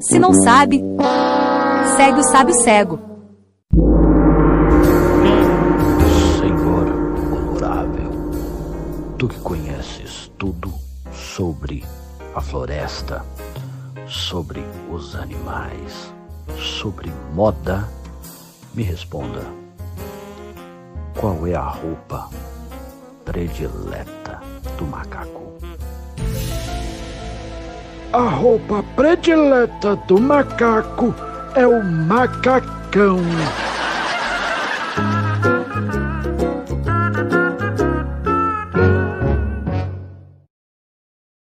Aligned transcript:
Se 0.00 0.16
não 0.16 0.32
sabe, 0.32 0.80
segue 1.96 2.20
o 2.20 2.22
sábio 2.22 2.54
cego. 2.54 3.00
Senhor 6.38 6.86
honorável, 7.32 8.10
tu 9.18 9.26
que 9.26 9.40
conheces 9.40 10.30
tudo 10.38 10.72
sobre 11.12 11.84
a 12.32 12.40
floresta, 12.40 13.24
sobre 14.06 14.62
os 14.88 15.16
animais, 15.16 16.14
sobre 16.56 17.10
moda, 17.34 17.88
me 18.72 18.84
responda. 18.84 19.42
Qual 21.18 21.44
é 21.48 21.56
a 21.56 21.68
roupa 21.68 22.30
predileta 23.24 24.49
A 28.12 28.28
roupa 28.28 28.82
predileta 28.96 29.94
do 30.08 30.20
macaco 30.20 31.14
é 31.54 31.64
o 31.64 31.84
macacão. 31.84 33.20